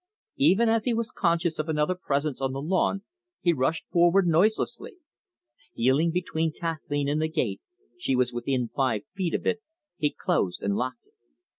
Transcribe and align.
Even 0.39 0.67
as 0.67 0.85
he 0.85 0.95
was 0.95 1.11
conscious 1.11 1.59
of 1.59 1.69
another 1.69 1.93
presence 1.93 2.41
on 2.41 2.53
the 2.53 2.59
lawn, 2.59 3.03
he 3.39 3.53
rushed 3.53 3.87
forward 3.91 4.25
noiselessly. 4.25 4.95
Stealing 5.53 6.09
between 6.09 6.51
Kathleen 6.51 7.07
and 7.07 7.21
the 7.21 7.29
gate 7.29 7.61
she 7.99 8.15
was 8.15 8.33
within 8.33 8.67
five 8.67 9.03
feet 9.13 9.35
of 9.35 9.45
it 9.45 9.61
he 9.97 10.09
closed 10.09 10.63
and 10.63 10.75
locked 10.75 11.05
it. 11.05 11.13